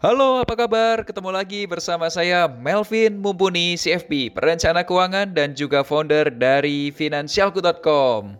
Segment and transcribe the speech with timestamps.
[0.00, 1.04] Halo, apa kabar?
[1.04, 8.32] Ketemu lagi bersama saya Melvin Mumpuni CFP, perencana keuangan dan juga founder dari finansialku.com.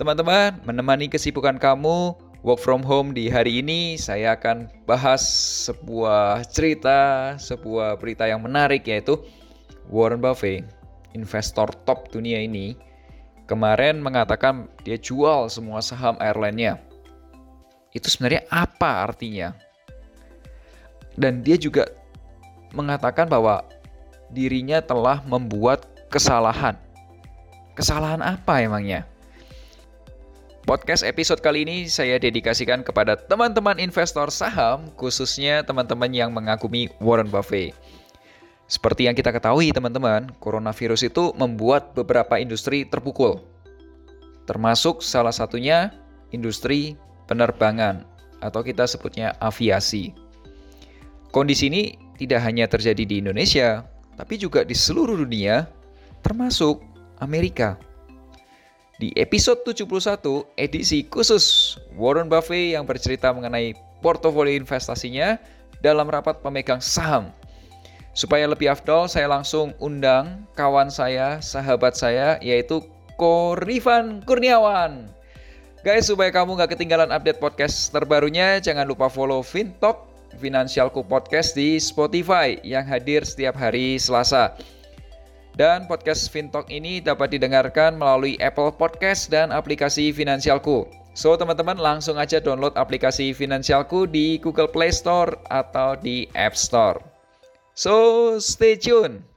[0.00, 5.20] Teman-teman, menemani kesibukan kamu work from home di hari ini, saya akan bahas
[5.68, 9.20] sebuah cerita, sebuah berita yang menarik yaitu
[9.92, 10.64] Warren Buffett,
[11.12, 12.72] investor top dunia ini,
[13.44, 16.80] kemarin mengatakan dia jual semua saham airline-nya.
[17.92, 19.68] Itu sebenarnya apa artinya?
[21.18, 21.88] Dan dia juga
[22.74, 23.66] mengatakan bahwa
[24.30, 26.78] dirinya telah membuat kesalahan.
[27.74, 29.06] Kesalahan apa emangnya?
[30.68, 37.26] Podcast episode kali ini saya dedikasikan kepada teman-teman investor saham, khususnya teman-teman yang mengagumi Warren
[37.26, 37.74] Buffett.
[38.70, 43.42] Seperti yang kita ketahui teman-teman, coronavirus itu membuat beberapa industri terpukul.
[44.46, 45.90] Termasuk salah satunya
[46.30, 46.94] industri
[47.26, 48.06] penerbangan
[48.38, 50.14] atau kita sebutnya aviasi.
[51.30, 53.86] Kondisi ini tidak hanya terjadi di Indonesia,
[54.18, 55.70] tapi juga di seluruh dunia,
[56.26, 56.82] termasuk
[57.22, 57.78] Amerika.
[58.98, 65.38] Di episode 71, edisi khusus Warren Buffett yang bercerita mengenai portofolio investasinya
[65.78, 67.30] dalam rapat pemegang saham.
[68.10, 72.82] Supaya lebih afdol, saya langsung undang kawan saya, sahabat saya, yaitu
[73.14, 75.06] Korifan Kurniawan.
[75.86, 81.80] Guys, supaya kamu nggak ketinggalan update podcast terbarunya, jangan lupa follow Fintalk Finansialku Podcast di
[81.80, 84.54] Spotify yang hadir setiap hari Selasa.
[85.58, 90.86] Dan podcast Fintalk ini dapat didengarkan melalui Apple Podcast dan aplikasi Finansialku.
[91.16, 97.02] So, teman-teman langsung aja download aplikasi Finansialku di Google Play Store atau di App Store.
[97.74, 99.29] So, stay tune.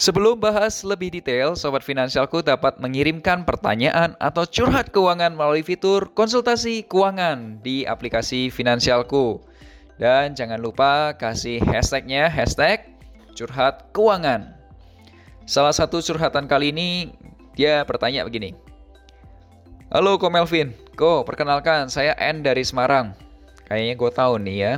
[0.00, 6.88] Sebelum bahas lebih detail, Sobat Finansialku dapat mengirimkan pertanyaan atau curhat keuangan melalui fitur konsultasi
[6.88, 9.44] keuangan di aplikasi Finansialku.
[10.00, 12.96] Dan jangan lupa kasih hashtagnya, hashtag
[13.36, 14.56] curhat keuangan.
[15.44, 17.12] Salah satu curhatan kali ini,
[17.52, 18.56] dia bertanya begini.
[19.92, 23.12] Halo Ko Melvin, Ko perkenalkan saya N dari Semarang.
[23.68, 24.72] Kayaknya gue tahu nih ya,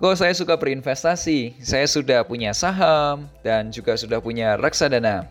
[0.00, 5.28] Kok saya suka berinvestasi, saya sudah punya saham dan juga sudah punya reksadana.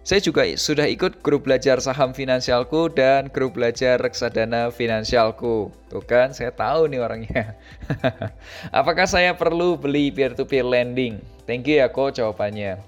[0.00, 5.68] Saya juga sudah ikut grup belajar saham finansialku dan grup belajar reksadana finansialku.
[5.92, 7.60] Tuh kan, saya tahu nih orangnya.
[8.80, 11.20] Apakah saya perlu beli peer-to-peer lending?
[11.44, 12.80] Thank you ya kok jawabannya.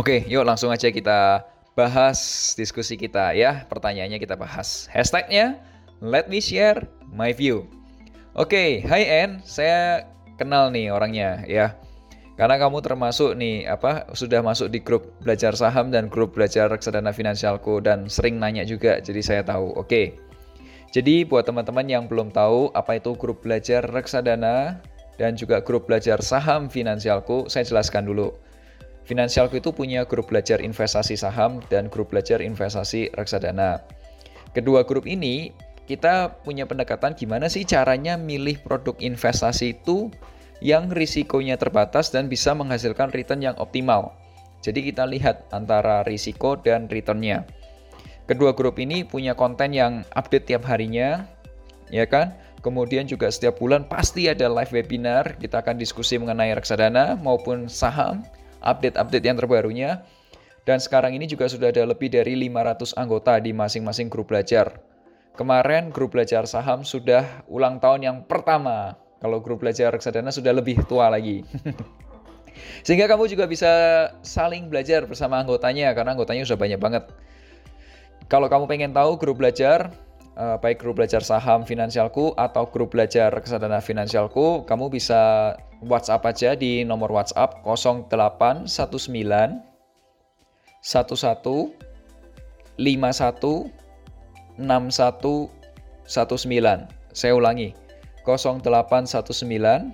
[0.00, 1.44] Oke, yuk langsung aja kita
[1.76, 2.16] bahas
[2.56, 3.68] diskusi kita ya.
[3.68, 4.88] Pertanyaannya kita bahas.
[4.88, 5.60] Hashtagnya,
[6.00, 7.68] let me share my view.
[8.38, 10.06] Oke, okay, hi N, saya
[10.38, 11.74] kenal nih orangnya ya.
[12.38, 17.10] Karena kamu termasuk nih apa sudah masuk di grup belajar saham dan grup belajar reksadana
[17.10, 19.74] finansialku dan sering nanya juga, jadi saya tahu.
[19.74, 19.82] Oke.
[19.82, 20.06] Okay.
[20.94, 24.78] Jadi buat teman-teman yang belum tahu apa itu grup belajar reksadana
[25.18, 28.30] dan juga grup belajar saham finansialku, saya jelaskan dulu.
[29.10, 33.82] Finansialku itu punya grup belajar investasi saham dan grup belajar investasi reksadana.
[34.54, 35.50] Kedua grup ini
[35.90, 40.06] kita punya pendekatan gimana sih caranya milih produk investasi itu
[40.62, 44.14] yang risikonya terbatas dan bisa menghasilkan return yang optimal.
[44.62, 47.42] Jadi kita lihat antara risiko dan returnnya.
[48.30, 51.26] Kedua grup ini punya konten yang update tiap harinya,
[51.90, 52.38] ya kan?
[52.60, 58.22] Kemudian juga setiap bulan pasti ada live webinar, kita akan diskusi mengenai reksadana maupun saham,
[58.62, 60.04] update-update yang terbarunya.
[60.68, 64.89] Dan sekarang ini juga sudah ada lebih dari 500 anggota di masing-masing grup belajar.
[65.38, 68.98] Kemarin grup belajar saham sudah ulang tahun yang pertama.
[69.20, 71.44] Kalau grup belajar reksadana sudah lebih tua lagi.
[72.84, 73.70] Sehingga kamu juga bisa
[74.24, 77.04] saling belajar bersama anggotanya karena anggotanya sudah banyak banget.
[78.30, 79.92] Kalau kamu pengen tahu grup belajar
[80.40, 85.54] uh, baik grup belajar saham finansialku atau grup belajar reksadana finansialku, kamu bisa
[85.84, 88.08] WhatsApp aja di nomor WhatsApp 0819
[88.68, 89.60] 11
[92.80, 93.79] 51
[94.60, 95.48] 61
[97.16, 97.72] Saya ulangi.
[98.28, 99.88] 0819 11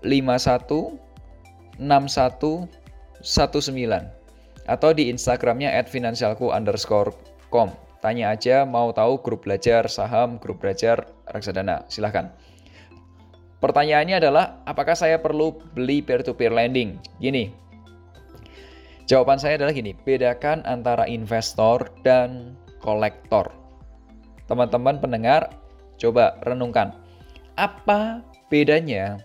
[0.00, 0.96] 51
[1.78, 4.10] 6119
[4.64, 7.12] atau di Instagramnya at financialku underscore
[7.52, 7.68] com.
[8.00, 11.88] Tanya aja mau tahu grup belajar saham, grup belajar reksadana.
[11.88, 12.28] Silahkan.
[13.64, 17.00] Pertanyaannya adalah, apakah saya perlu beli peer-to-peer lending?
[17.16, 17.48] Gini,
[19.04, 23.48] jawaban saya adalah gini, bedakan antara investor dan kolektor.
[24.44, 25.48] Teman-teman pendengar,
[25.96, 26.92] coba renungkan.
[27.56, 28.20] Apa
[28.52, 29.16] bedanya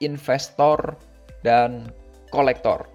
[0.00, 0.96] investor
[1.44, 1.90] dan
[2.32, 2.88] kolektor.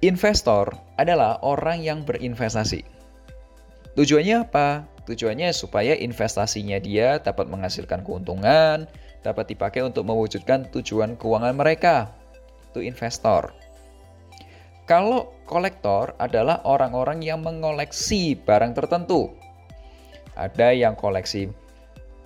[0.00, 2.80] Investor adalah orang yang berinvestasi.
[4.00, 4.88] Tujuannya apa?
[5.04, 8.88] Tujuannya supaya investasinya dia dapat menghasilkan keuntungan,
[9.20, 12.12] dapat dipakai untuk mewujudkan tujuan keuangan mereka.
[12.70, 13.52] Itu investor.
[14.88, 19.30] Kalau kolektor adalah orang-orang yang mengoleksi barang tertentu.
[20.34, 21.52] Ada yang koleksi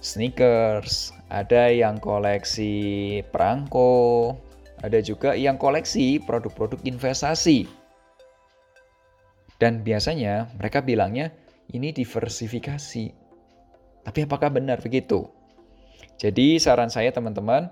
[0.01, 4.37] sneakers, ada yang koleksi perangko,
[4.85, 7.69] ada juga yang koleksi produk-produk investasi.
[9.57, 11.33] Dan biasanya mereka bilangnya
[11.73, 13.05] ini diversifikasi.
[14.05, 15.25] Tapi apakah benar begitu?
[16.19, 17.71] Jadi saran saya teman-teman,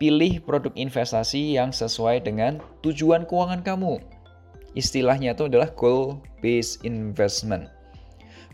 [0.00, 4.00] pilih produk investasi yang sesuai dengan tujuan keuangan kamu.
[4.72, 7.68] Istilahnya itu adalah goal based investment.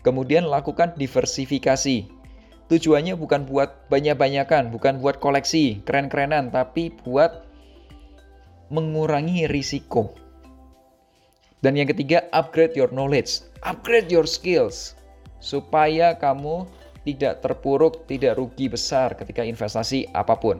[0.03, 2.07] Kemudian lakukan diversifikasi
[2.67, 7.47] tujuannya bukan buat banyak-banyakan, bukan buat koleksi, keren-kerenan, tapi buat
[8.67, 10.11] mengurangi risiko.
[11.63, 14.93] Dan yang ketiga, upgrade your knowledge, upgrade your skills,
[15.39, 16.67] supaya kamu
[17.07, 20.59] tidak terpuruk, tidak rugi besar ketika investasi apa pun.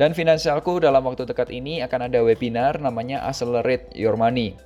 [0.00, 4.56] Dan finansialku dalam waktu dekat ini akan ada webinar namanya Accelerate Your Money.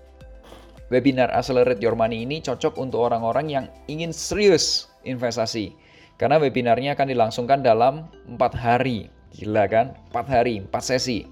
[0.90, 5.74] Webinar Accelerate Your Money ini cocok untuk orang-orang yang ingin serius investasi
[6.18, 9.06] karena webinarnya akan dilangsungkan dalam 4 hari.
[9.30, 9.94] Gila kan?
[10.10, 11.26] 4 hari, 4 sesi.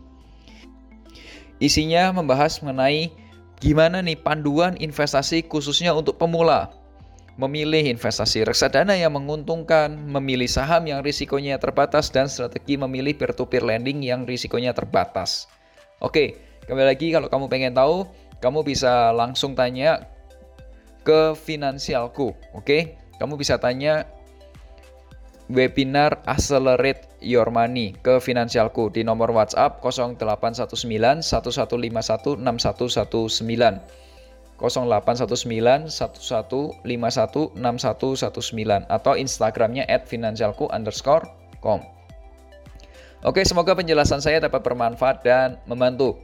[1.58, 3.10] Isinya membahas mengenai
[3.58, 6.70] gimana nih panduan investasi khususnya untuk pemula.
[7.38, 14.02] Memilih investasi reksadana yang menguntungkan, memilih saham yang risikonya terbatas, dan strategi memilih peer-to-peer lending
[14.02, 15.46] yang risikonya terbatas.
[16.02, 16.34] Oke,
[16.66, 18.10] kembali lagi kalau kamu pengen tahu,
[18.42, 20.10] kamu bisa langsung tanya
[21.06, 22.34] ke finansialku.
[22.58, 24.10] Oke, kamu bisa tanya
[25.48, 34.07] webinar Accelerate Your Money ke Finansialku di nomor WhatsApp 0819 1151 6119
[34.58, 36.82] 0819 1151
[37.54, 41.24] 6119 atau Instagramnya at finansialku underscore
[41.62, 41.78] com.
[43.26, 46.18] Oke, semoga penjelasan saya dapat bermanfaat dan membantu.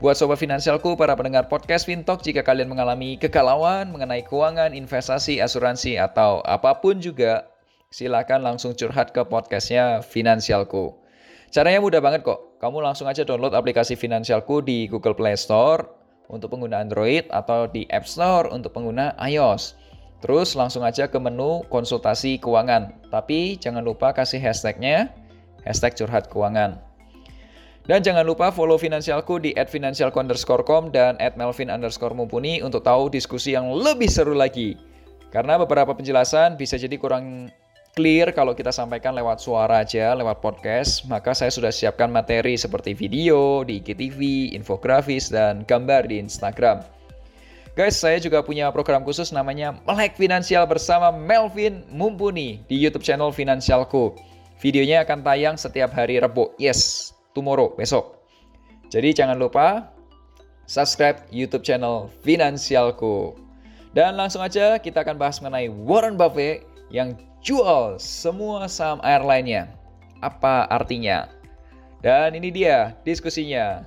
[0.00, 6.00] Buat sobat finansialku, para pendengar podcast Fintalk, jika kalian mengalami kegalauan mengenai keuangan, investasi, asuransi,
[6.00, 7.52] atau apa pun juga
[7.92, 10.96] silakan langsung curhat ke podcastnya Finansialku.
[11.52, 12.56] Caranya mudah banget kok.
[12.62, 15.99] Kamu langsung aja download aplikasi Finansialku di Google Play Store
[16.30, 19.74] untuk pengguna Android atau di App Store untuk pengguna iOS.
[20.22, 22.92] Terus langsung aja ke menu konsultasi keuangan.
[23.10, 25.10] Tapi jangan lupa kasih hashtagnya,
[25.66, 26.78] hashtag curhat keuangan.
[27.88, 33.72] Dan jangan lupa follow Finansialku di @finansialku_com dan @melvin underscore mumpuni untuk tahu diskusi yang
[33.72, 34.78] lebih seru lagi.
[35.34, 37.50] Karena beberapa penjelasan bisa jadi kurang
[37.94, 42.94] clear kalau kita sampaikan lewat suara aja, lewat podcast, maka saya sudah siapkan materi seperti
[42.94, 46.86] video di IGTV, infografis, dan gambar di Instagram.
[47.78, 53.30] Guys, saya juga punya program khusus namanya Melek Finansial bersama Melvin Mumpuni di YouTube channel
[53.30, 54.18] Finansialku.
[54.60, 56.52] Videonya akan tayang setiap hari Rabu.
[56.60, 58.20] Yes, tomorrow, besok.
[58.90, 59.94] Jadi jangan lupa
[60.66, 63.38] subscribe YouTube channel Finansialku.
[63.94, 69.72] Dan langsung aja kita akan bahas mengenai Warren Buffett yang jual semua saham airline-nya.
[70.20, 71.28] Apa artinya?
[72.04, 73.84] Dan ini dia diskusinya.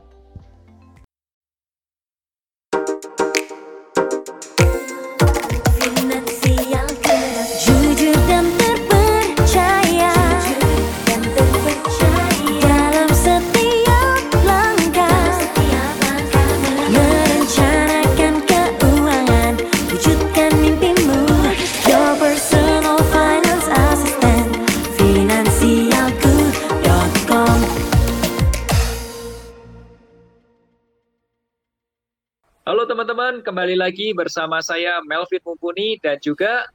[33.24, 36.68] Teman-teman, kembali lagi bersama saya Melvin Mumpuni dan juga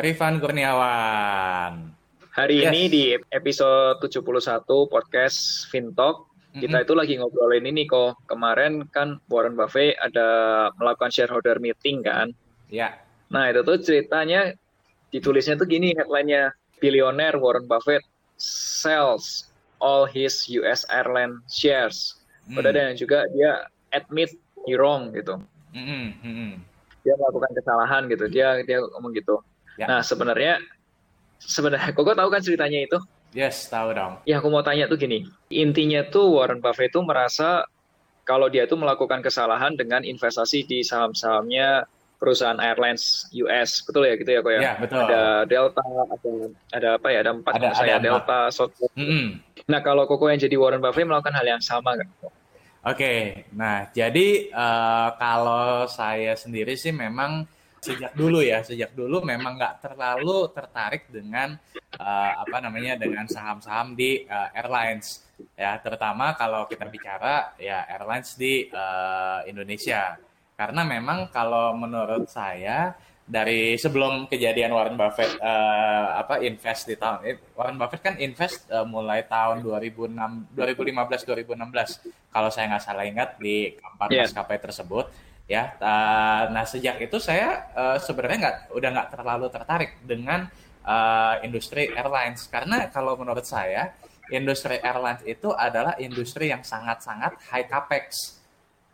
[0.00, 1.92] Rifan Kurniawan.
[2.32, 2.72] Hari yes.
[2.72, 6.60] ini di episode 71 podcast Fintalk, mm-hmm.
[6.64, 8.16] kita itu lagi ngobrolin ini kok.
[8.32, 12.32] Kemarin kan Warren Buffett ada melakukan shareholder meeting kan.
[12.72, 12.96] Ya.
[13.28, 14.56] Nah itu tuh ceritanya
[15.12, 16.56] ditulisnya tuh gini headline-nya.
[16.80, 18.00] Billionaire Warren Buffett
[18.40, 19.52] sells
[19.84, 22.16] all his US airline shares.
[22.48, 22.72] Mm.
[22.72, 24.32] dan juga dia admit
[24.64, 25.36] he wrong gitu.
[25.70, 26.50] Mm -hmm.
[27.00, 28.24] Dia melakukan kesalahan gitu.
[28.28, 29.40] Dia dia ngomong gitu.
[29.80, 29.86] Ya.
[29.88, 30.60] Nah sebenarnya
[31.40, 32.98] sebenarnya kok tahu kan ceritanya itu?
[33.30, 34.18] Yes, tahu dong.
[34.26, 35.22] Ya aku mau tanya tuh gini.
[35.54, 37.62] Intinya tuh Warren Buffett itu merasa
[38.26, 41.86] kalau dia itu melakukan kesalahan dengan investasi di saham-sahamnya
[42.20, 44.60] perusahaan airlines US, betul ya gitu ya kok ya?
[44.60, 45.02] Ya betul.
[45.08, 46.30] Ada Delta, ada
[46.76, 47.18] ada apa ya?
[47.24, 48.92] Ada empat ada, saya ada Delta, Southwest.
[48.92, 49.24] Mm -hmm.
[49.72, 52.06] Nah kalau Koko yang jadi Warren Buffett melakukan hal yang sama kan?
[52.80, 57.44] Oke, nah jadi uh, kalau saya sendiri sih memang
[57.76, 61.60] sejak dulu ya, sejak dulu memang nggak terlalu tertarik dengan
[62.00, 65.28] uh, apa namanya dengan saham-saham di uh, airlines
[65.60, 70.16] ya, terutama kalau kita bicara ya airlines di uh, Indonesia.
[70.56, 72.96] Karena memang kalau menurut saya
[73.30, 78.66] dari sebelum kejadian Warren Buffett uh, apa invest di tahun ini Warren Buffett kan invest
[78.74, 84.26] uh, mulai tahun 2006 2015 2016 kalau saya nggak salah ingat di keempat yeah.
[84.26, 85.06] maskapai tersebut
[85.50, 85.74] ya.
[85.82, 90.46] Uh, nah sejak itu saya uh, sebenarnya nggak udah nggak terlalu tertarik dengan
[90.86, 92.46] uh, industri airlines.
[92.46, 93.94] Karena kalau menurut saya
[94.30, 98.38] industri airlines itu adalah industri yang sangat-sangat high capex.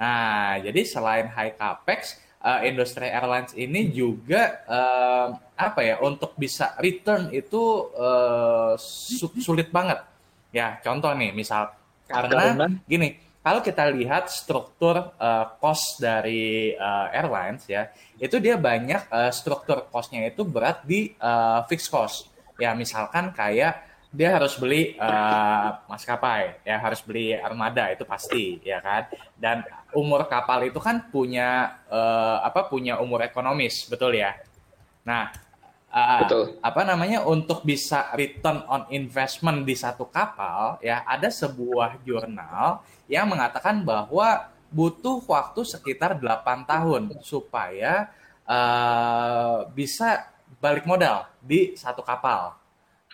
[0.00, 6.78] Nah jadi selain high capex uh, industri airlines ini juga uh, apa ya untuk bisa
[6.78, 8.78] return itu uh,
[9.42, 9.98] sulit banget.
[10.54, 11.74] Ya, contoh nih, misal
[12.06, 12.54] karena
[12.86, 19.34] gini, kalau kita lihat struktur uh, cost dari uh, airlines ya, itu dia banyak uh,
[19.34, 22.30] struktur costnya itu berat di uh, fixed cost.
[22.56, 23.84] Ya, misalkan kayak
[24.14, 29.10] dia harus beli uh, maskapai, ya harus beli armada itu pasti, ya kan.
[29.36, 34.38] Dan umur kapal itu kan punya uh, apa punya umur ekonomis, betul ya.
[35.04, 35.30] Nah,
[35.90, 36.44] uh, betul.
[36.62, 43.26] apa namanya untuk bisa return on investment di satu kapal, ya ada sebuah jurnal yang
[43.26, 48.10] mengatakan bahwa butuh waktu sekitar 8 tahun supaya
[48.46, 50.26] uh, bisa
[50.58, 52.56] balik modal di satu kapal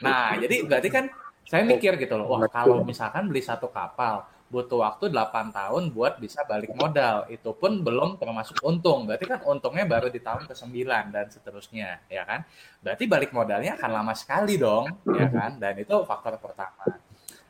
[0.03, 1.05] Nah, jadi berarti kan
[1.47, 6.21] saya mikir gitu loh, wah kalau misalkan beli satu kapal butuh waktu 8 tahun buat
[6.21, 7.25] bisa balik modal.
[7.33, 9.09] Itu pun belum termasuk untung.
[9.09, 10.77] Berarti kan untungnya baru di tahun ke-9
[11.09, 12.45] dan seterusnya, ya kan?
[12.85, 15.57] Berarti balik modalnya akan lama sekali dong, ya kan?
[15.57, 16.85] Dan itu faktor pertama.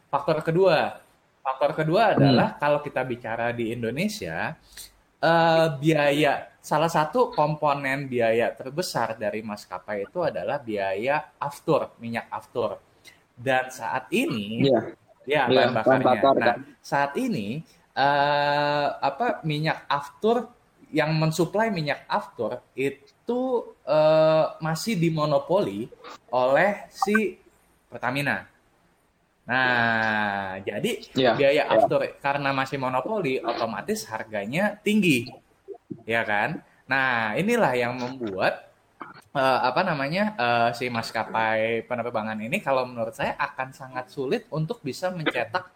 [0.07, 1.03] Faktor kedua,
[1.43, 2.59] faktor kedua adalah hmm.
[2.63, 4.55] kalau kita bicara di Indonesia,
[5.23, 12.79] uh, biaya salah satu komponen biaya terbesar dari maskapai itu adalah biaya aftur, minyak aftur.
[13.33, 14.85] Dan saat ini yeah.
[15.27, 16.07] ya yeah, bahan bakarnya.
[16.07, 16.59] Bakar, nah, kan?
[16.79, 17.63] saat ini
[17.97, 20.51] uh, apa minyak aftur
[20.93, 25.89] yang mensuplai minyak aftur itu uh, masih dimonopoli
[26.29, 27.41] oleh si
[27.89, 28.45] Pertamina.
[29.43, 31.75] Nah, jadi yeah, biaya yeah.
[31.75, 35.31] aftur karena masih monopoli otomatis harganya tinggi
[36.07, 36.63] ya kan?
[36.87, 38.71] Nah, inilah yang membuat
[39.35, 44.79] uh, apa namanya uh, si maskapai penerbangan ini kalau menurut saya akan sangat sulit untuk
[44.85, 45.69] bisa mencetak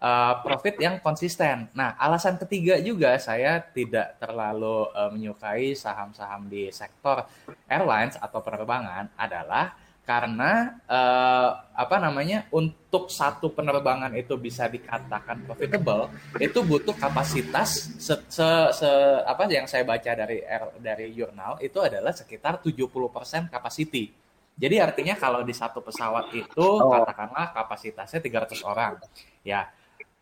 [0.00, 1.70] uh, profit yang konsisten.
[1.72, 7.24] Nah, alasan ketiga juga saya tidak terlalu uh, menyukai saham-saham di sektor
[7.70, 16.12] airlines atau penerbangan adalah karena uh, apa namanya untuk satu penerbangan itu bisa dikatakan profitable
[16.36, 18.90] itu butuh kapasitas se, se, se
[19.24, 20.44] apa yang saya baca dari
[20.76, 24.12] dari jurnal itu adalah sekitar 70% capacity.
[24.54, 26.92] Jadi artinya kalau di satu pesawat itu oh.
[26.92, 29.00] katakanlah kapasitasnya 300 orang.
[29.42, 29.72] Ya.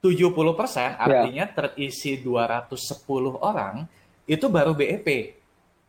[0.03, 0.35] 70%
[0.83, 0.99] ya.
[0.99, 1.55] artinya yeah.
[1.55, 2.71] terisi 210
[3.39, 3.87] orang
[4.31, 5.39] itu baru BEP.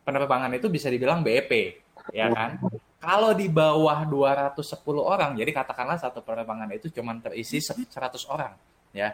[0.04, 2.60] Penerbangan itu bisa dibilang BEP, ya kan?
[3.00, 7.92] Kalau di bawah 210 orang, jadi katakanlah satu penerbangan itu cuma terisi 100
[8.32, 8.56] orang,
[8.96, 9.12] ya.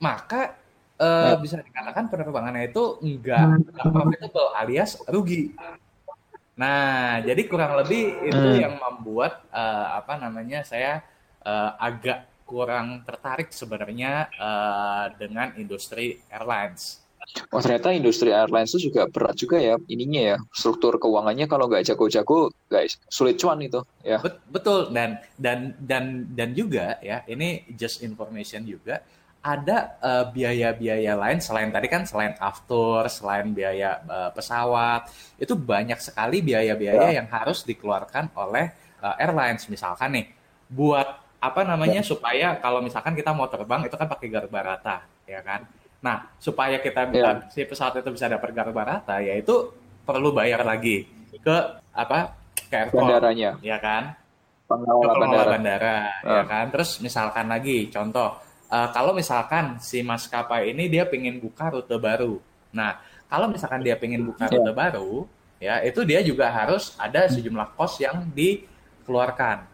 [0.00, 0.56] Maka
[0.96, 5.52] eh, bisa dikatakan penerbangannya itu enggak, enggak profitable alias rugi.
[6.56, 8.60] Nah, jadi kurang lebih itu hmm.
[8.64, 11.04] yang membuat uh, apa namanya saya
[11.44, 17.04] uh, agak kurang tertarik sebenarnya uh, dengan industri airlines.
[17.52, 21.84] Oh ternyata industri airlines itu juga berat juga ya ininya ya struktur keuangannya kalau nggak
[21.84, 28.00] jago-jago guys sulit cuan itu ya betul dan dan dan dan juga ya ini just
[28.00, 29.04] information juga
[29.46, 35.06] ada uh, biaya-biaya lain selain tadi kan selain aftur, selain biaya uh, pesawat,
[35.38, 37.22] itu banyak sekali biaya-biaya ya.
[37.22, 40.26] yang harus dikeluarkan oleh uh, airlines misalkan nih
[40.66, 42.10] buat apa namanya ya.
[42.10, 44.96] supaya kalau misalkan kita mau terbang itu kan pakai garba rata,
[45.30, 45.62] ya kan?
[46.06, 47.50] Nah, supaya kita bisa ya.
[47.50, 49.74] si pesawat itu bisa dapat garba rata, yaitu
[50.06, 51.02] perlu bayar lagi
[51.42, 51.56] ke
[51.90, 52.46] apa?
[52.66, 54.14] ke bandaranya, ya kan?
[54.66, 56.64] Pengelola bandara, bandara ya kan?
[56.74, 58.38] Terus misalkan lagi contoh
[58.70, 62.42] uh, kalau misalkan si maskapai ini dia pengen buka rute baru.
[62.74, 62.98] Nah,
[63.30, 64.74] kalau misalkan dia pengen buka rute yeah.
[64.74, 65.12] baru,
[65.62, 69.66] ya itu dia juga harus ada sejumlah kos yang dikeluarkan.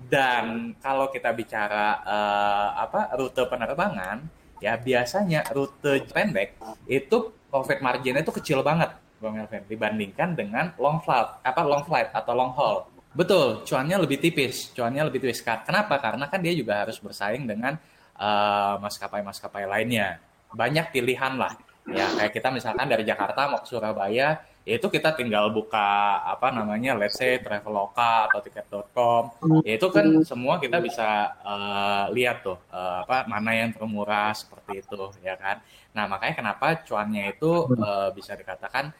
[0.00, 8.20] Dan kalau kita bicara uh, apa rute penerbangan, ya biasanya rute pendek itu profit margin
[8.20, 12.86] itu kecil banget, Bang Melvin, dibandingkan dengan long flight, apa long flight atau long haul.
[13.10, 15.42] Betul, cuannya lebih tipis, cuannya lebih tipis.
[15.42, 15.98] Kenapa?
[15.98, 17.74] Karena kan dia juga harus bersaing dengan
[18.20, 20.20] Eh, maskapai-maskapai uh, lainnya.
[20.52, 21.56] Banyak pilihan lah.
[21.88, 24.36] Ya kayak kita misalkan dari Jakarta mau ke Surabaya,
[24.68, 29.22] ya itu kita tinggal buka apa namanya, let's say Traveloka atau tiket.com.
[29.64, 34.84] Ya itu kan semua kita bisa uh, lihat tuh uh, apa mana yang termurah seperti
[34.84, 35.64] itu, ya kan.
[35.96, 38.92] Nah makanya kenapa cuannya itu uh, bisa dikatakan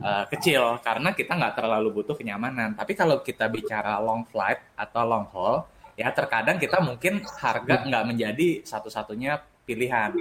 [0.00, 2.78] uh, kecil karena kita nggak terlalu butuh kenyamanan.
[2.78, 5.66] Tapi kalau kita bicara long flight atau long haul,
[5.98, 10.16] ya terkadang kita mungkin harga nggak menjadi satu-satunya pilihan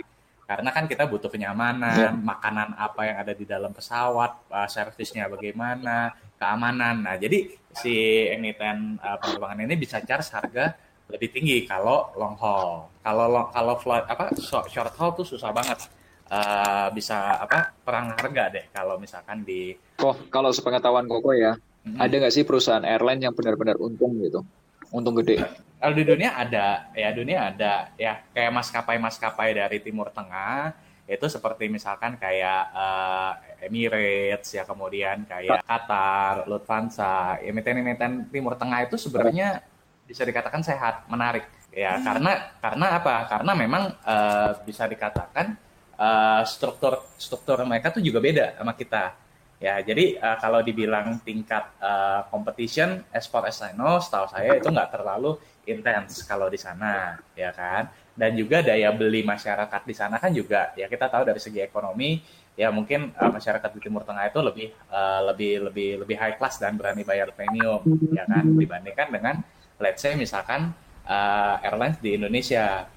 [0.50, 2.10] karena kan kita butuh kenyamanan, ya.
[2.10, 6.10] makanan apa yang ada di dalam pesawat, uh, servisnya bagaimana,
[6.42, 7.06] keamanan.
[7.06, 10.74] Nah, jadi si emiten uh, penerbangan ini bisa charge harga
[11.06, 12.90] lebih tinggi kalau long haul.
[13.06, 15.86] Kalau long, kalau flight apa short haul tuh susah banget.
[16.30, 21.98] Uh, bisa apa perang harga deh kalau misalkan di Oh, kalau sepengetahuan Koko ya, hmm.
[21.98, 24.46] ada nggak sih perusahaan airline yang benar-benar untung gitu?
[24.94, 25.42] Untung gede?
[25.80, 30.76] Kalau di dunia ada, ya dunia ada, ya kayak maskapai-maskapai dari Timur Tengah
[31.10, 33.34] itu seperti misalkan kayak uh,
[33.66, 39.66] Emirates ya kemudian kayak Qatar, Lufthansa, emiten-emiten Timur Tengah itu sebenarnya
[40.06, 42.04] bisa dikatakan sehat, menarik ya hmm.
[42.06, 43.16] karena karena apa?
[43.30, 45.58] Karena memang uh, bisa dikatakan
[45.98, 49.29] uh, struktur struktur mereka tuh juga beda sama kita
[49.60, 54.56] Ya, jadi uh, kalau dibilang tingkat uh, competition as far as I know, setahu saya
[54.56, 55.36] itu nggak terlalu
[55.68, 57.92] intens kalau di sana, ya kan?
[58.16, 62.24] Dan juga daya beli masyarakat di sana kan juga, ya kita tahu dari segi ekonomi,
[62.56, 66.56] ya mungkin uh, masyarakat di Timur Tengah itu lebih uh, lebih lebih lebih high class
[66.56, 67.84] dan berani bayar premium,
[68.16, 68.48] ya kan?
[68.48, 69.44] Dibandingkan dengan
[69.76, 70.72] let's say misalkan
[71.04, 72.88] uh, airlines di Indonesia,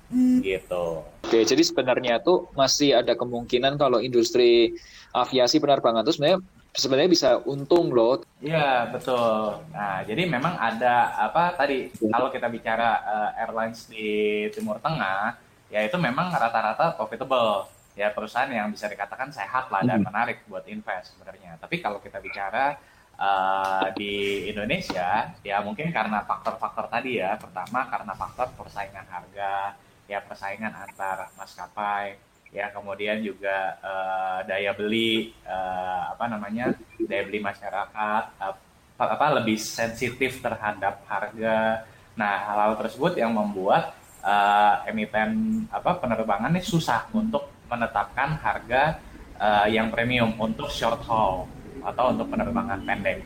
[0.44, 1.03] gitu.
[1.25, 4.77] Oke, jadi sebenarnya tuh masih ada kemungkinan kalau industri
[5.12, 6.38] aviasi penerbangan itu sebenarnya
[6.72, 8.25] sebenarnya bisa untung loh.
[8.40, 9.61] Iya betul.
[9.72, 15.37] Nah jadi memang ada apa tadi kalau kita bicara uh, airlines di Timur Tengah
[15.72, 20.09] ya itu memang rata-rata profitable ya perusahaan yang bisa dikatakan sehat lah dan hmm.
[20.09, 21.61] menarik buat invest sebenarnya.
[21.61, 22.77] Tapi kalau kita bicara
[23.20, 29.77] uh, di Indonesia ya mungkin karena faktor-faktor tadi ya pertama karena faktor persaingan harga
[30.12, 32.20] ya persaingan antar maskapai
[32.53, 38.55] ya kemudian juga uh, daya beli uh, apa namanya daya beli masyarakat uh,
[39.01, 41.88] apa lebih sensitif terhadap harga.
[42.12, 49.01] Nah hal-hal tersebut yang membuat uh, emiten apa penerbangan ini susah untuk menetapkan harga
[49.40, 51.48] uh, yang premium untuk short haul
[51.83, 53.25] atau untuk penerbangan pendek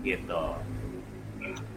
[0.00, 0.56] gitu.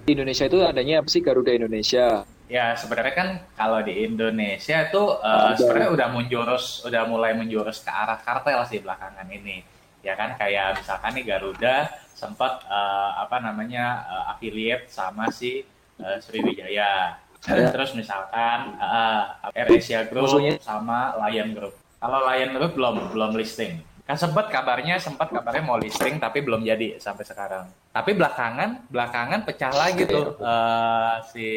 [0.08, 5.04] Di Indonesia itu adanya apa sih Garuda Indonesia Ya sebenarnya kan kalau di Indonesia itu
[5.18, 9.66] uh, sebenarnya udah menjurus, udah mulai menjurus ke arah kartel sih belakangan ini.
[10.06, 15.66] Ya kan kayak misalkan nih Garuda sempat uh, apa namanya uh, affiliate sama si
[15.98, 17.18] uh, Sriwijaya.
[17.46, 17.70] Ya.
[17.74, 20.62] Terus misalkan uh, AirAsia Group Musuhnya.
[20.62, 21.74] sama Lion Group.
[21.98, 23.82] Kalau Lion Group belum belum listing.
[24.06, 27.66] Kan sempat kabarnya sempat kabarnya mau listing tapi belum jadi sampai sekarang.
[27.90, 31.50] Tapi belakangan belakangan pecah lagi tuh uh, si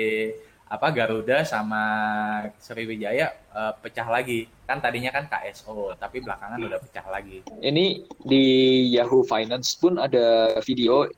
[0.69, 1.83] apa Garuda sama
[2.61, 4.45] Sriwijaya uh, pecah lagi.
[4.69, 7.41] Kan tadinya kan KSO tapi belakangan udah pecah lagi.
[7.65, 8.45] Ini di
[8.93, 11.09] Yahoo Finance pun ada video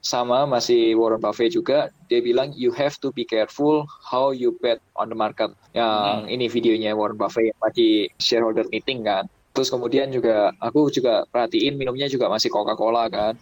[0.00, 1.92] sama masih Warren Buffett juga.
[2.08, 5.52] Dia bilang you have to be careful how you bet on the market.
[5.76, 6.34] Yang hmm.
[6.34, 9.28] ini videonya Warren Buffett yang lagi shareholder meeting kan.
[9.52, 13.34] Terus kemudian juga aku juga perhatiin minumnya juga masih Coca-Cola kan.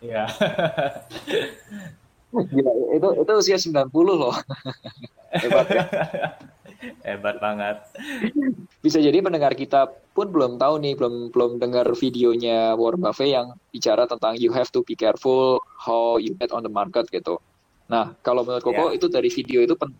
[0.00, 0.28] Iya.
[2.44, 4.34] Gila, itu itu usia 90 loh.
[5.42, 5.84] Hebat ya.
[7.02, 7.76] Hebat banget.
[8.84, 13.56] Bisa jadi pendengar kita pun belum tahu nih, belum belum dengar videonya Warren Buffett yang
[13.72, 17.40] bicara tentang you have to be careful how you bet on the market gitu.
[17.88, 18.96] Nah, kalau menurut Koko yeah.
[18.98, 19.94] itu dari video itu pen,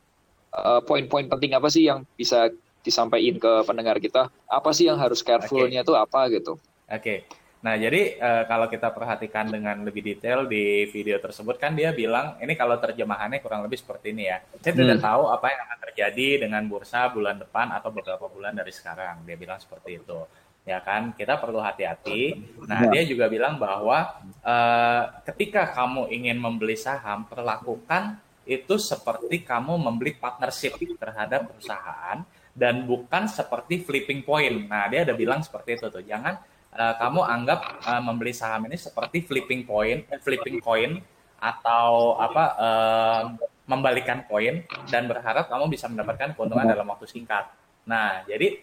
[0.52, 2.50] uh, poin-poin penting apa sih yang bisa
[2.82, 5.88] disampaikan ke pendengar kita apa sih yang harus carefulnya okay.
[5.88, 6.52] tuh apa gitu.
[6.86, 7.02] Oke.
[7.02, 7.18] Okay.
[7.64, 12.36] Nah, jadi uh, kalau kita perhatikan dengan lebih detail di video tersebut kan dia bilang
[12.38, 14.38] ini kalau terjemahannya kurang lebih seperti ini ya.
[14.60, 14.80] Saya hmm.
[14.84, 19.24] tidak tahu apa yang akan terjadi dengan bursa bulan depan atau beberapa bulan dari sekarang.
[19.24, 20.20] Dia bilang seperti itu.
[20.66, 22.42] Ya kan, kita perlu hati-hati.
[22.66, 22.98] Nah, ya.
[22.98, 30.14] dia juga bilang bahwa uh, ketika kamu ingin membeli saham, perlakukan itu seperti kamu membeli
[30.18, 34.66] partnership terhadap perusahaan dan bukan seperti flipping point.
[34.66, 36.02] Nah, dia ada bilang seperti itu tuh.
[36.02, 36.34] Jangan
[36.76, 41.00] uh, kamu anggap uh, membeli saham ini seperti flipping point, eh, flipping coin
[41.36, 43.22] atau apa uh,
[43.66, 47.50] membalikan koin dan berharap kamu bisa mendapatkan keuntungan dalam waktu singkat.
[47.88, 48.62] Nah, jadi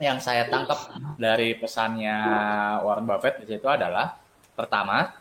[0.00, 0.88] yang saya tangkap
[1.20, 2.16] dari pesannya
[2.80, 4.16] Warren Buffett di situ adalah
[4.56, 5.12] pertama,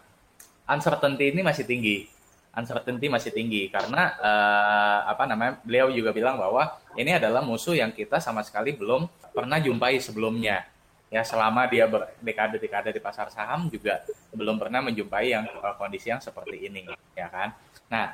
[0.63, 2.07] uncertainty ini masih tinggi.
[2.55, 5.59] Uncertainty masih tinggi karena uh, apa namanya?
[5.67, 10.63] Beliau juga bilang bahwa ini adalah musuh yang kita sama sekali belum pernah jumpai sebelumnya
[11.09, 16.21] ya selama dia berdekade-dekade di pasar saham juga belum pernah menjumpai yang uh, kondisi yang
[16.21, 16.85] seperti ini
[17.17, 17.57] ya kan?
[17.89, 18.13] Nah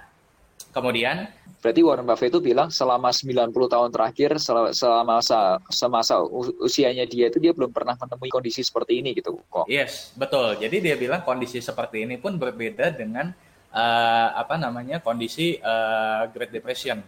[0.71, 1.27] kemudian
[1.59, 6.23] berarti Warren Buffett itu bilang selama 90 tahun terakhir selama masa semasa
[6.63, 9.67] usianya dia itu dia belum pernah menemui kondisi seperti ini gitu kok.
[9.67, 10.55] Yes betul.
[10.55, 13.35] Jadi dia bilang kondisi seperti ini pun berbeda dengan
[13.75, 17.03] uh, apa namanya kondisi uh, Great Depression.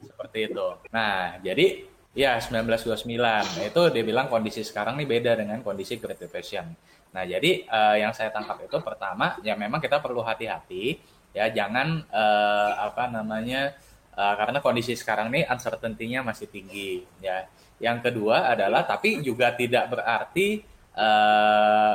[0.00, 0.66] Seperti itu.
[0.88, 3.12] Nah jadi Ya, 1929.
[3.60, 6.64] Itu dia bilang kondisi sekarang nih beda dengan kondisi Great Depression.
[7.12, 10.96] Nah, jadi uh, yang saya tangkap itu pertama, ya memang kita perlu hati-hati,
[11.36, 13.76] ya jangan uh, apa namanya,
[14.16, 17.44] uh, karena kondisi sekarang nih uncertainty-nya masih tinggi, ya.
[17.84, 20.64] Yang kedua adalah, tapi juga tidak berarti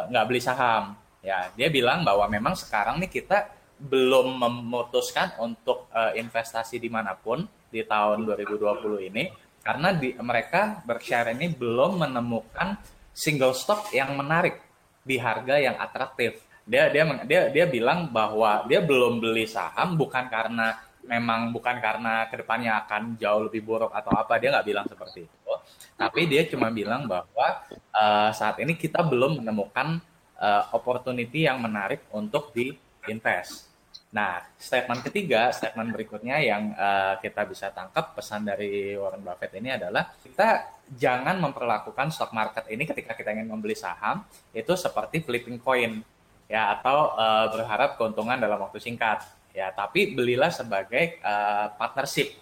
[0.06, 1.02] nggak uh, beli saham.
[1.26, 3.50] Ya, dia bilang bahwa memang sekarang nih kita
[3.82, 7.42] belum memutuskan untuk uh, investasi di mana pun
[7.74, 12.78] di tahun 2020 ini karena di, mereka Berkshire ini belum menemukan
[13.14, 14.58] single stock yang menarik
[15.06, 16.42] di harga yang atraktif.
[16.66, 22.30] Dia dia dia dia bilang bahwa dia belum beli saham bukan karena memang bukan karena
[22.30, 25.54] ke depannya akan jauh lebih buruk atau apa dia nggak bilang seperti itu.
[25.98, 27.48] Tapi dia cuma bilang bahwa
[27.94, 30.02] uh, saat ini kita belum menemukan
[30.38, 32.74] uh, opportunity yang menarik untuk di
[33.10, 33.71] invest.
[34.12, 39.72] Nah, statement ketiga, statement berikutnya yang uh, kita bisa tangkap pesan dari Warren Buffett ini
[39.72, 45.64] adalah kita jangan memperlakukan stock market ini ketika kita ingin membeli saham itu seperti flipping
[45.64, 46.04] coin
[46.52, 49.24] ya atau uh, berharap keuntungan dalam waktu singkat
[49.56, 52.36] ya, tapi belilah sebagai uh, partnership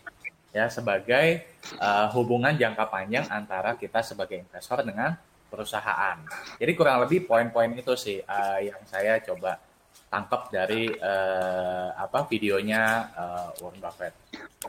[0.49, 1.45] ya sebagai
[1.77, 5.13] uh, hubungan jangka panjang antara kita sebagai investor dengan
[5.53, 6.17] perusahaan.
[6.57, 9.68] Jadi kurang lebih poin-poin itu sih uh, yang saya coba
[10.09, 14.13] tangkap dari uh, apa videonya uh, Warren Buffett.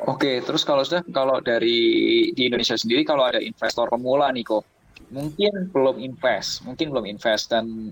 [0.06, 4.62] Oke, terus kalau sudah kalau dari di Indonesia sendiri kalau ada investor pemula nih kok,
[5.10, 7.90] mungkin belum invest, mungkin belum invest dan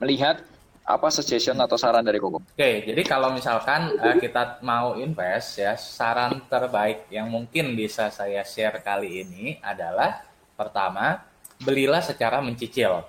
[0.00, 0.42] melihat
[0.86, 2.38] apa suggestion atau saran dari Koko?
[2.38, 8.46] Oke, jadi kalau misalkan uh, kita mau invest ya, saran terbaik yang mungkin bisa saya
[8.46, 10.22] share kali ini adalah
[10.54, 11.26] pertama,
[11.58, 13.02] belilah secara mencicil.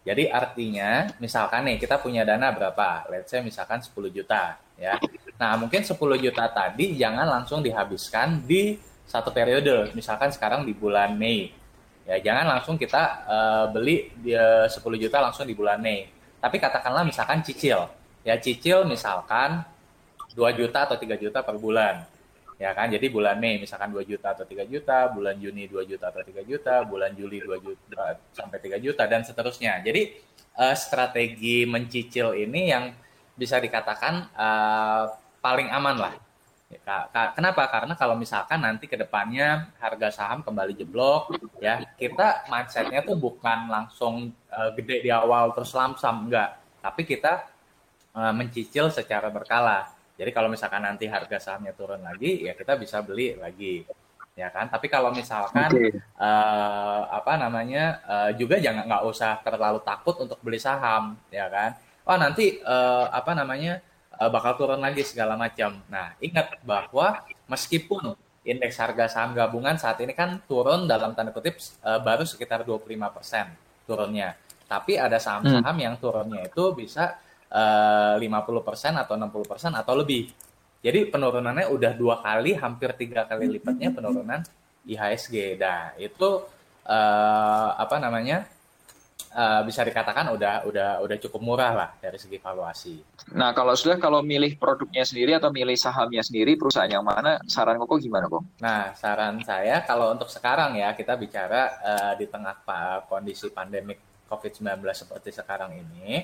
[0.00, 3.04] Jadi artinya misalkan nih kita punya dana berapa?
[3.12, 4.96] Let's say misalkan 10 juta ya.
[5.36, 9.92] Nah, mungkin 10 juta tadi jangan langsung dihabiskan di satu periode.
[9.92, 11.52] Misalkan sekarang di bulan Mei.
[12.08, 16.08] Ya, jangan langsung kita uh, beli uh, 10 juta langsung di bulan Mei.
[16.40, 17.84] Tapi katakanlah misalkan cicil.
[18.24, 19.62] Ya, cicil misalkan
[20.32, 22.08] 2 juta atau 3 juta per bulan
[22.60, 26.12] ya kan jadi bulan Mei misalkan 2 juta atau 3 juta bulan Juni 2 juta
[26.12, 30.12] atau 3 juta bulan Juli 2 juta sampai 3 juta dan seterusnya jadi
[30.60, 32.92] uh, strategi mencicil ini yang
[33.32, 35.08] bisa dikatakan uh,
[35.40, 36.14] paling aman lah
[37.34, 37.66] Kenapa?
[37.66, 43.66] Karena kalau misalkan nanti ke depannya harga saham kembali jeblok, ya kita mindsetnya tuh bukan
[43.66, 46.62] langsung uh, gede di awal terus lamsam, enggak.
[46.78, 47.50] Tapi kita
[48.14, 49.90] mencicil secara berkala.
[50.20, 53.88] Jadi kalau misalkan nanti harga sahamnya turun lagi, ya kita bisa beli lagi,
[54.36, 54.68] ya kan?
[54.68, 55.96] Tapi kalau misalkan okay.
[55.96, 61.48] uh, eh, apa namanya uh, juga jangan nggak usah terlalu takut untuk beli saham, ya
[61.48, 61.72] kan?
[62.04, 63.80] Oh nanti uh, apa namanya
[64.20, 65.80] uh, bakal turun lagi segala macam.
[65.88, 68.12] Nah ingat bahwa meskipun
[68.44, 73.88] indeks harga saham gabungan saat ini kan turun dalam tanda kutip uh, baru sekitar 25%
[73.88, 74.36] turunnya.
[74.68, 75.84] Tapi ada saham-saham hmm.
[75.88, 77.16] yang turunnya itu bisa
[77.52, 80.30] uh, eh, 50% atau 60% atau lebih.
[80.80, 84.40] Jadi penurunannya udah dua kali, hampir tiga kali lipatnya penurunan
[84.88, 85.60] IHSG.
[85.60, 86.28] Nah, itu
[86.88, 88.48] uh, apa namanya?
[89.34, 92.96] uh, bisa dikatakan udah udah udah cukup murah lah dari segi valuasi.
[93.36, 97.78] Nah kalau sudah kalau milih produknya sendiri atau milih sahamnya sendiri perusahaan yang mana saran
[97.78, 98.42] kok gimana kok?
[98.62, 102.62] Nah saran saya kalau untuk sekarang ya kita bicara uh, di tengah
[103.06, 106.22] kondisi pandemik COVID-19 seperti sekarang ini,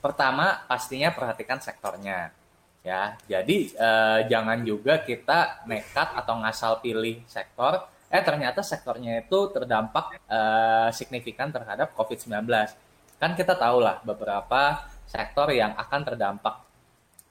[0.00, 2.32] pertama pastinya perhatikan sektornya
[2.80, 3.14] ya.
[3.28, 10.18] Jadi uh, jangan juga kita nekat atau ngasal pilih sektor eh ternyata sektornya itu terdampak
[10.26, 12.42] uh, signifikan terhadap COVID-19.
[13.20, 16.66] Kan kita tahu lah beberapa sektor yang akan terdampak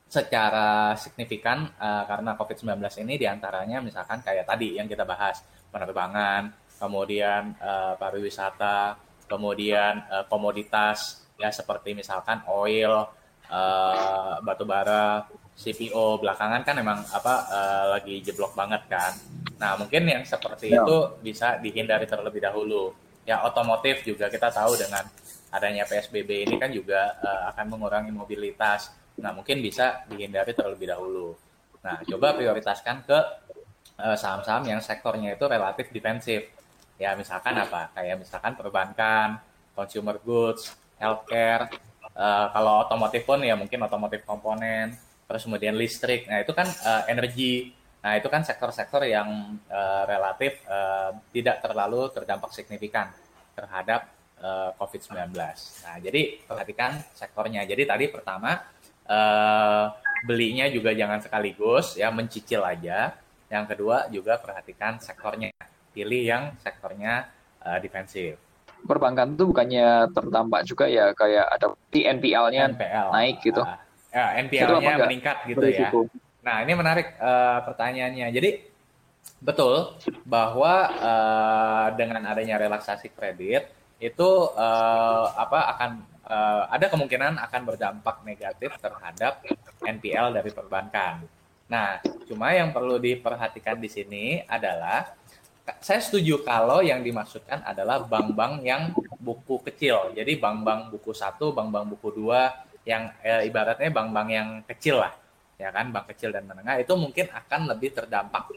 [0.09, 6.49] secara signifikan uh, karena COVID-19 ini di antaranya misalkan kayak tadi yang kita bahas penerbangan,
[6.79, 8.97] kemudian uh, pariwisata,
[9.29, 13.07] kemudian uh, komoditas ya seperti misalkan oil,
[13.47, 15.23] uh, batu bara,
[15.55, 19.15] CPO belakangan kan memang apa uh, lagi jeblok banget kan.
[19.59, 20.83] Nah mungkin yang seperti ya.
[20.83, 22.91] itu bisa dihindari terlebih dahulu.
[23.23, 25.03] Ya otomotif juga kita tahu dengan
[25.49, 28.91] adanya PSBB ini kan juga uh, akan mengurangi mobilitas.
[29.19, 31.35] Nah mungkin bisa dihindari terlebih dahulu.
[31.83, 33.19] Nah coba prioritaskan ke
[33.99, 36.47] saham-saham yang sektornya itu relatif defensif.
[36.95, 37.91] Ya misalkan apa?
[37.91, 39.43] Kayak misalkan perbankan,
[39.75, 41.71] consumer goods, healthcare.
[42.13, 44.91] Uh, kalau otomotif pun ya mungkin otomotif komponen
[45.29, 46.25] terus kemudian listrik.
[46.25, 47.71] Nah, itu kan uh, energi.
[48.01, 53.13] Nah, itu kan sektor-sektor yang uh, relatif uh, tidak terlalu terdampak signifikan
[53.53, 54.09] terhadap
[54.41, 55.31] uh, COVID-19.
[55.85, 57.61] Nah, jadi perhatikan sektornya.
[57.69, 58.57] Jadi tadi pertama
[59.05, 59.85] uh,
[60.25, 63.13] belinya juga jangan sekaligus ya mencicil aja.
[63.53, 65.53] Yang kedua juga perhatikan sektornya.
[65.93, 67.29] Pilih yang sektornya
[67.61, 68.48] uh, defensif
[68.85, 73.07] perbankan itu bukannya terdampak juga ya kayak ada NPL-nya NPL.
[73.13, 73.61] naik gitu.
[73.61, 73.77] Uh,
[74.13, 75.89] ya, NPL-nya meningkat gitu ya.
[76.39, 78.27] Nah, ini menarik uh, pertanyaannya.
[78.31, 78.49] Jadi
[79.39, 79.95] betul
[80.27, 85.91] bahwa uh, dengan adanya relaksasi kredit itu uh, apa akan
[86.23, 89.43] uh, ada kemungkinan akan berdampak negatif terhadap
[89.83, 91.27] NPL dari perbankan.
[91.69, 95.18] Nah, cuma yang perlu diperhatikan di sini adalah
[95.77, 98.89] saya setuju kalau yang dimaksudkan adalah bank-bank yang
[99.21, 100.15] buku kecil.
[100.17, 102.49] Jadi bank-bank buku satu, bank-bank buku dua,
[102.87, 105.13] yang eh, ibaratnya bank-bank yang kecil lah,
[105.61, 108.49] ya kan, bank kecil dan menengah itu mungkin akan lebih terdampak.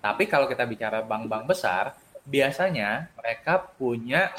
[0.00, 1.92] Tapi kalau kita bicara bank-bank besar,
[2.24, 4.32] biasanya mereka punya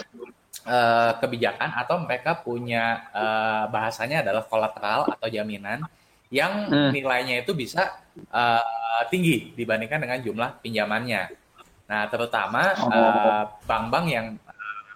[0.66, 5.86] eh, kebijakan atau mereka punya eh, bahasanya adalah kolateral atau jaminan
[6.34, 6.90] yang hmm.
[6.90, 11.45] nilainya itu bisa eh, tinggi dibandingkan dengan jumlah pinjamannya.
[11.86, 14.28] Nah, terutama eh, bank-bank uh, yang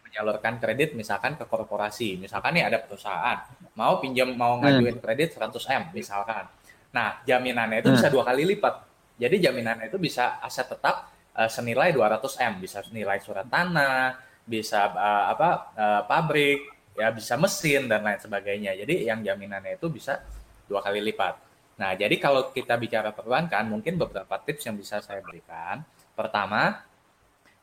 [0.10, 2.18] menyalurkan kredit misalkan ke korporasi.
[2.18, 3.38] Misalkan nih ada perusahaan
[3.78, 4.62] mau pinjam mau hmm.
[4.66, 6.50] ngajuin kredit 100 M misalkan.
[6.90, 7.98] Nah, jaminannya itu hmm.
[8.02, 8.76] bisa dua kali lipat.
[9.22, 14.90] Jadi jaminannya itu bisa aset tetap uh, senilai 200 M, bisa senilai surat tanah, bisa
[14.90, 16.66] uh, apa uh, pabrik,
[16.98, 18.74] ya bisa mesin dan lain sebagainya.
[18.74, 20.18] Jadi yang jaminannya itu bisa
[20.66, 21.34] dua kali lipat.
[21.80, 25.80] Nah, jadi kalau kita bicara perbankan, mungkin beberapa tips yang bisa saya berikan.
[26.20, 26.84] Pertama,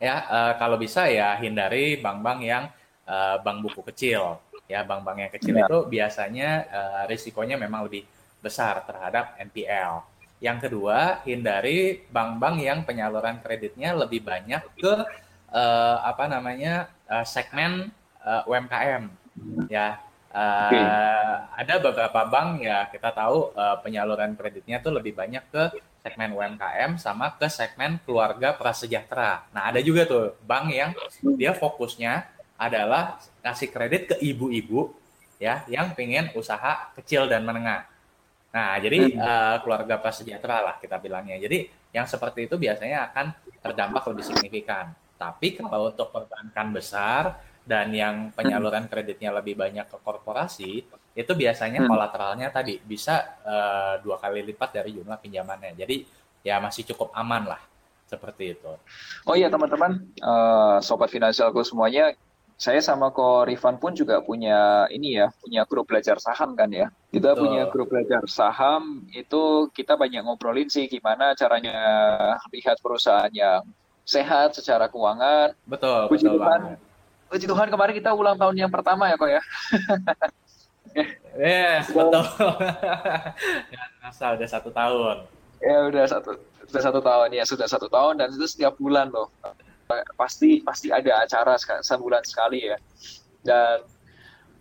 [0.01, 2.65] ya uh, kalau bisa ya hindari bank-bank yang
[3.05, 5.65] uh, bank buku kecil ya bank-bank yang kecil ya.
[5.69, 8.03] itu biasanya uh, risikonya memang lebih
[8.43, 10.03] besar terhadap NPL
[10.43, 14.95] yang kedua hindari bank-bank yang penyaluran kreditnya lebih banyak ke
[15.55, 17.89] uh, apa namanya uh, segmen
[18.25, 19.09] uh, UMKM
[19.71, 20.01] ya
[20.37, 20.85] Uh, okay.
[21.65, 27.03] Ada beberapa bank ya kita tahu uh, penyaluran kreditnya tuh lebih banyak ke segmen UMKM
[27.03, 29.51] sama ke segmen keluarga prasejahtera.
[29.51, 30.95] Nah ada juga tuh bank yang
[31.35, 32.23] dia fokusnya
[32.55, 34.95] adalah kasih kredit ke ibu-ibu
[35.43, 37.91] ya yang pengen usaha kecil dan menengah.
[38.55, 41.43] Nah jadi uh, keluarga prasejahtera lah kita bilangnya.
[41.43, 43.27] Jadi yang seperti itu biasanya akan
[43.59, 44.95] terdampak lebih signifikan.
[45.19, 51.81] Tapi kalau untuk perbankan besar dan yang penyaluran kreditnya lebih banyak ke korporasi itu biasanya
[51.81, 51.89] hmm.
[51.89, 56.05] kolateralnya tadi bisa uh, dua kali lipat dari jumlah pinjamannya jadi
[56.45, 57.61] ya masih cukup aman lah
[58.07, 58.71] seperti itu.
[59.27, 62.15] Oh iya teman-teman, uh, sobat finansialku semuanya,
[62.55, 66.87] saya sama Ko Rifan pun juga punya ini ya, punya grup belajar saham kan ya.
[67.11, 67.43] Kita Betul.
[67.43, 71.75] punya grup belajar saham itu kita banyak ngobrolin sih gimana caranya
[72.55, 73.67] lihat perusahaan yang
[74.07, 75.59] sehat secara keuangan.
[75.67, 76.79] Betul, Puji betul Tuhan, banget
[77.27, 79.43] puji Tuhan kemarin kita ulang tahun yang pertama ya kok ya.
[81.37, 82.25] yes, betul.
[84.09, 85.17] Asal udah satu tahun.
[85.61, 86.31] Ya udah satu
[86.67, 89.31] sudah satu tahun ya sudah satu tahun dan itu setiap bulan loh.
[90.19, 92.79] Pasti pasti ada acara sebulan sekali ya.
[93.45, 93.87] Dan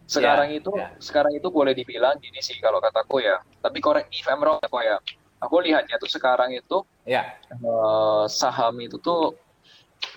[0.06, 0.92] sekarang yeah, itu yeah.
[1.02, 3.42] sekarang itu boleh dibilang gini sih kalau kataku ya.
[3.64, 4.98] Tapi korek if I'm wrong ya kok ya.
[5.44, 7.38] Aku lihatnya tuh sekarang itu yeah.
[7.62, 9.34] uh, saham itu tuh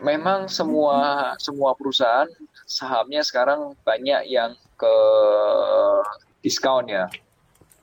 [0.04, 2.28] memang semua semua perusahaan
[2.68, 4.94] sahamnya sekarang banyak yang ke
[6.40, 7.10] diskon ya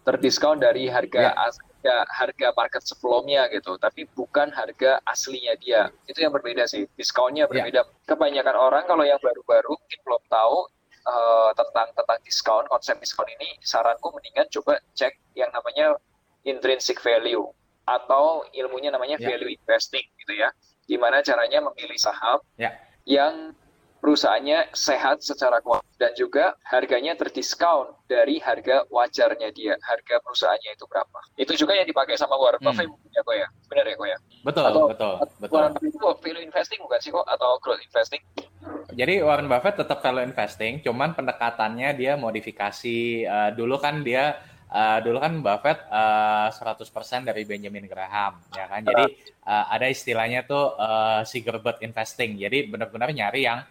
[0.05, 1.33] terdiskon dari harga Ya.
[1.35, 7.45] harga harga market sebelumnya gitu tapi bukan harga aslinya dia itu yang berbeda sih diskonnya
[7.45, 10.57] berbeda kebanyakan orang kalau yang baru-baru mungkin belum tahu
[11.05, 15.93] eh, tentang tentang diskon konsep diskon ini saranku mendingan coba cek yang namanya
[16.41, 17.45] intrinsic value
[17.85, 19.29] atau ilmunya namanya Ya.
[19.29, 20.49] value investing gitu ya
[20.89, 22.73] gimana caranya memilih saham Ya.
[23.05, 23.53] yang
[24.05, 30.85] perusahaannya sehat secara keuangan dan juga harganya terdiskon dari harga wajarnya dia, harga perusahaannya itu
[30.85, 31.19] berapa.
[31.33, 32.69] Itu juga yang dipakai sama Warren Hmm.
[32.69, 34.17] Buffett ya kok ya, benar ya kok ya.
[34.45, 35.53] Betul, Atau- betul, betul.
[35.57, 38.21] Warren Buffett itu value investing bukan sih kok atau growth investing?
[38.93, 42.97] Jadi Warren Buffett tetap value investing, cuman pendekatannya dia modifikasi.
[43.25, 44.37] eh, dulu kan dia
[44.67, 48.85] eh, dulu kan Buffett eh, 100% dari Benjamin Graham, ya kan.
[48.85, 49.03] Jadi
[49.41, 52.37] eh, ada istilahnya tuh eh, Sigerbert investing.
[52.37, 53.65] Jadi benar-benar nyari yang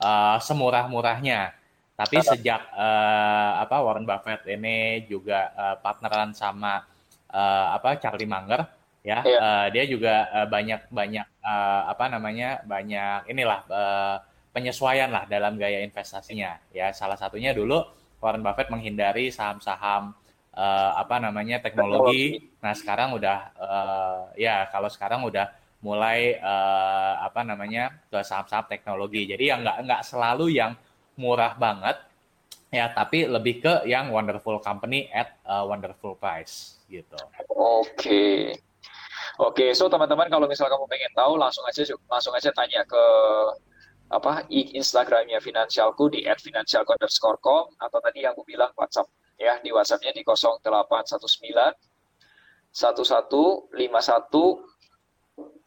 [0.00, 1.52] eh, semurah-murahnya.
[2.00, 6.80] Tapi sejak eh, apa Warren Buffett ini juga eh, partneran sama
[7.28, 8.64] eh, apa Charlie Munger,
[9.04, 9.38] ya, Iya.
[9.38, 10.14] eh, dia juga
[10.48, 14.16] banyak banyak eh, apa namanya banyak inilah eh,
[14.50, 16.58] penyesuaian lah dalam gaya investasinya.
[16.74, 17.84] Ya, salah satunya dulu
[18.20, 20.16] Warren Buffett menghindari saham-saham
[20.56, 22.48] eh, apa namanya teknologi.
[22.64, 29.24] Nah, sekarang udah eh, ya kalau sekarang udah mulai eh, apa namanya ke saham-saham teknologi.
[29.24, 30.76] Jadi yang nggak nggak selalu yang
[31.16, 31.96] murah banget
[32.68, 37.16] ya, tapi lebih ke yang wonderful company at a wonderful price gitu.
[37.52, 38.54] Oke.
[39.40, 41.80] Oke, so teman-teman kalau misal kamu pengen tahu langsung aja
[42.12, 43.04] langsung aja tanya ke
[44.10, 49.08] apa Instagramnya Finansialku di @finansialku_com atau tadi yang aku bilang WhatsApp
[49.40, 51.72] ya di WhatsAppnya di 0819
[52.68, 54.69] 1151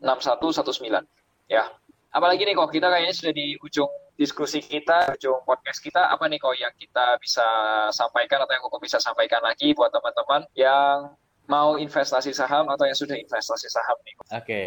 [0.01, 1.03] 6119
[1.49, 1.69] ya.
[2.13, 6.37] Apalagi nih kok kita kayaknya sudah di ujung diskusi kita, ujung podcast kita apa nih
[6.37, 7.45] kok yang kita bisa
[7.89, 11.17] sampaikan atau yang kok bisa sampaikan lagi buat teman-teman yang
[11.49, 14.15] mau investasi saham atau yang sudah investasi saham nih.
[14.31, 14.63] Oke.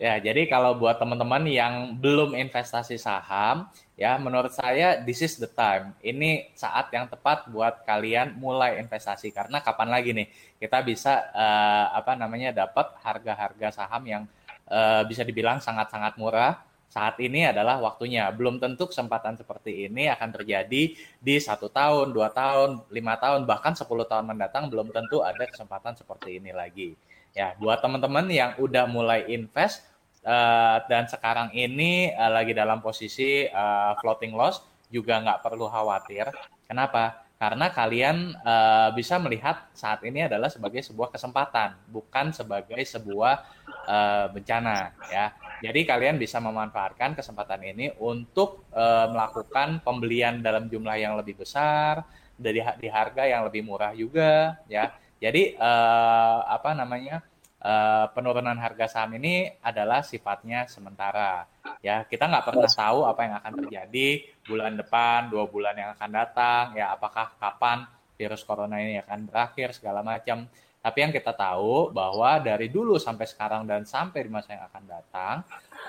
[0.00, 3.68] Ya, jadi kalau buat teman-teman yang belum investasi saham,
[4.00, 5.92] ya menurut saya this is the time.
[6.00, 11.86] Ini saat yang tepat buat kalian mulai investasi karena kapan lagi nih kita bisa eh,
[11.92, 14.24] apa namanya dapat harga-harga saham yang
[14.70, 16.62] eh, bisa dibilang sangat-sangat murah.
[16.90, 18.26] Saat ini adalah waktunya.
[18.34, 20.82] Belum tentu kesempatan seperti ini akan terjadi
[21.22, 25.94] di satu tahun, dua tahun, lima tahun, bahkan 10 tahun mendatang belum tentu ada kesempatan
[25.94, 26.98] seperti ini lagi.
[27.30, 29.86] Ya, buat teman-teman yang udah mulai invest
[30.26, 36.26] eh, dan sekarang ini eh, lagi dalam posisi eh, floating loss juga nggak perlu khawatir.
[36.66, 37.22] Kenapa?
[37.40, 44.26] Karena kalian eh, bisa melihat saat ini adalah sebagai sebuah kesempatan, bukan sebagai sebuah eh,
[44.32, 44.92] bencana.
[45.08, 51.40] Ya, jadi kalian bisa memanfaatkan kesempatan ini untuk eh, melakukan pembelian dalam jumlah yang lebih
[51.40, 52.04] besar
[52.40, 54.56] dari di harga yang lebih murah juga.
[54.66, 57.24] Ya, jadi eh, apa namanya?
[57.60, 61.44] eh, penurunan harga saham ini adalah sifatnya sementara.
[61.84, 64.08] Ya, kita nggak pernah tahu apa yang akan terjadi
[64.48, 66.64] bulan depan, dua bulan yang akan datang.
[66.76, 67.84] Ya, apakah kapan
[68.16, 70.48] virus corona ini akan berakhir segala macam.
[70.80, 74.84] Tapi yang kita tahu bahwa dari dulu sampai sekarang dan sampai di masa yang akan
[74.88, 75.36] datang,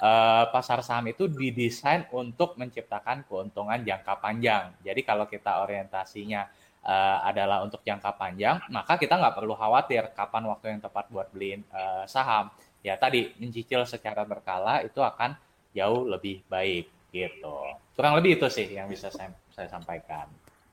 [0.04, 4.76] eh, pasar saham itu didesain untuk menciptakan keuntungan jangka panjang.
[4.84, 6.44] Jadi kalau kita orientasinya
[6.84, 11.32] eh, adalah untuk jangka panjang, maka kita nggak perlu khawatir kapan waktu yang tepat buat
[11.32, 12.52] beli eh, saham.
[12.84, 15.40] Ya tadi mencicil secara berkala itu akan
[15.72, 17.56] jauh lebih baik gitu.
[17.96, 20.28] Kurang lebih itu sih yang bisa saya, saya sampaikan.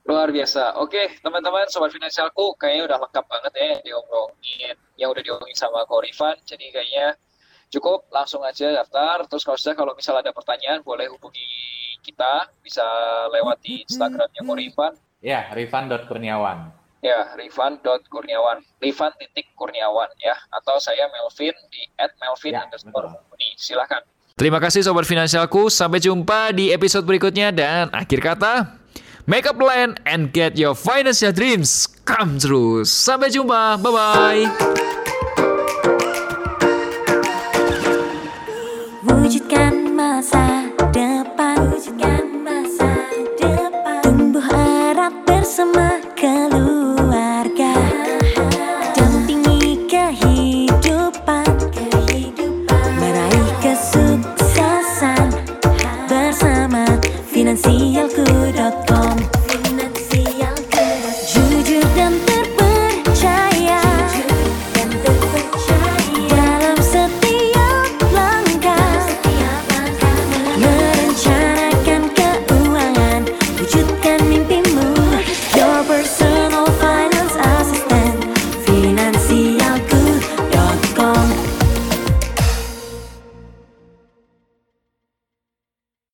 [0.09, 0.73] Luar biasa.
[0.81, 6.01] Oke, teman-teman, sobat finansialku kayaknya udah lengkap banget ya diomongin, yang udah diomongin sama Ko
[6.01, 6.33] Rifan.
[6.49, 7.13] Jadi kayaknya
[7.69, 9.29] cukup langsung aja daftar.
[9.29, 11.45] Terus kalau sudah kalau misal ada pertanyaan boleh hubungi
[12.01, 12.81] kita, bisa
[13.29, 14.97] lewat di Instagramnya Ko Rifan.
[15.21, 16.73] Ya, Rifan.kurniawan.
[17.05, 18.65] Ya, Rifan.kurniawan.
[18.81, 20.33] Rifan titik Kurniawan ya.
[20.49, 23.13] Atau saya Melvin di at Melvin Ya, underscore.
[23.61, 24.01] Silakan.
[24.39, 28.78] Terima kasih Sobat Finansialku, sampai jumpa di episode berikutnya dan akhir kata,
[29.29, 32.81] make a plan and get your financial dreams come true.
[32.81, 35.08] Sampai jumpa, bye-bye.